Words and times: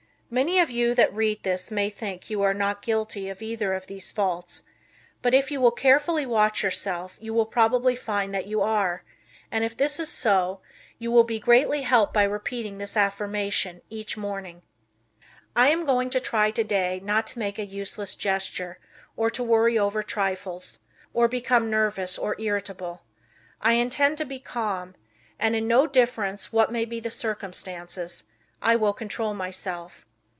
Many 0.33 0.59
of 0.61 0.69
you 0.69 0.95
that 0.95 1.13
read 1.13 1.43
this 1.43 1.69
may 1.69 1.89
think 1.89 2.29
you 2.29 2.41
are 2.41 2.53
not 2.53 2.81
guilty 2.81 3.27
of 3.27 3.41
either 3.41 3.73
of 3.73 3.87
these 3.87 4.13
faults, 4.13 4.63
but 5.21 5.33
if 5.33 5.51
you 5.51 5.59
will 5.59 5.73
carefully 5.73 6.25
watch 6.25 6.63
yourself 6.63 7.17
you 7.19 7.33
will 7.33 7.45
probably 7.45 7.97
find 7.97 8.33
that 8.33 8.47
you 8.47 8.61
are, 8.61 9.03
and, 9.51 9.65
if 9.65 9.75
so, 10.07 10.61
you 10.97 11.11
will 11.11 11.25
be 11.25 11.37
greatly 11.37 11.81
helped 11.81 12.13
by 12.13 12.23
repeating 12.23 12.77
this 12.77 12.95
affirmation 12.95 13.81
each 13.89 14.15
morning: 14.15 14.61
"I 15.53 15.67
am 15.67 15.83
going 15.85 16.09
to 16.11 16.19
try 16.21 16.49
today 16.49 17.01
not 17.03 17.27
to 17.27 17.39
make 17.39 17.59
a 17.59 17.65
useless 17.65 18.15
gesture 18.15 18.79
or 19.17 19.29
to 19.31 19.43
worry 19.43 19.77
over 19.77 20.01
trifles, 20.01 20.79
or 21.13 21.27
become 21.27 21.69
nervous 21.69 22.17
or 22.17 22.39
irritable. 22.39 23.01
I 23.59 23.73
intend 23.73 24.17
to 24.19 24.25
be 24.25 24.39
calm, 24.39 24.95
and, 25.37 25.67
no 25.67 25.87
difference 25.87 26.53
what 26.53 26.71
may 26.71 26.85
be 26.85 27.01
the 27.01 27.09
circumstances, 27.11 28.23
I 28.61 28.77
will 28.77 28.93
control 28.93 29.33
myself. 29.33 30.05